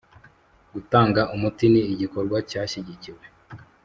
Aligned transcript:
Gutanga 0.73 1.21
umuti 1.35 1.65
ni 1.73 1.81
igikorwa 1.93 2.37
cyashyigikiwe 2.49 3.23